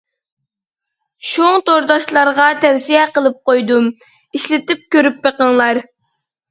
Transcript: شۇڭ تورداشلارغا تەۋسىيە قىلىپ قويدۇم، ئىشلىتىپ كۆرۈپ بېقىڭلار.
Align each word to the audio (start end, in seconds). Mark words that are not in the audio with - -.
شۇڭ 1.31 1.61
تورداشلارغا 1.67 2.47
تەۋسىيە 2.65 3.05
قىلىپ 3.19 3.39
قويدۇم، 3.51 3.95
ئىشلىتىپ 4.03 4.87
كۆرۈپ 4.99 5.27
بېقىڭلار. 5.29 5.87